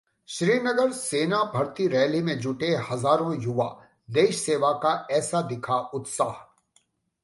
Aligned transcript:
श्रीनगरः 0.27 0.91
सेना 0.91 1.43
भर्ती 1.43 1.87
रैली 1.87 2.21
में 2.21 2.39
जुटे 2.39 2.75
हजारों 2.89 3.43
युवा, 3.43 3.87
देश 4.11 4.39
सेवा 4.39 4.71
का 4.71 5.07
ऐसा 5.11 5.41
दिखा 5.41 5.79
उत्साह 5.79 6.33